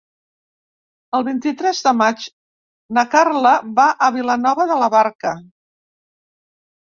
El 1.17 1.25
vint-i-tres 1.27 1.81
de 1.87 1.93
maig 1.97 2.25
na 2.99 3.03
Carla 3.11 3.51
va 3.81 3.85
a 4.07 4.09
Vilanova 4.17 4.67
de 4.73 4.79
la 4.85 4.89
Barca. 4.97 5.35